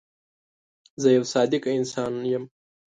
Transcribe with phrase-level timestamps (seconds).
[1.01, 2.43] زه یو صادقه انسان یم.